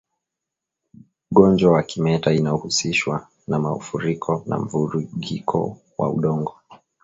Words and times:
Ugonjwa 1.31 1.71
wa 1.71 1.83
kimeta 1.83 2.31
unahusishwa 2.31 3.27
na 3.47 3.59
mafuriko 3.59 4.43
na 4.45 4.59
mvurugiko 4.59 5.77
wa 5.97 6.09
udongo 6.09 6.55